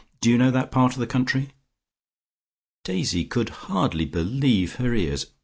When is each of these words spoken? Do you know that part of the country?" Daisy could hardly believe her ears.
Do 0.19 0.31
you 0.31 0.37
know 0.39 0.49
that 0.49 0.71
part 0.71 0.93
of 0.93 0.99
the 0.99 1.05
country?" 1.05 1.49
Daisy 2.83 3.23
could 3.23 3.49
hardly 3.49 4.05
believe 4.05 4.77
her 4.77 4.95
ears. 4.95 5.27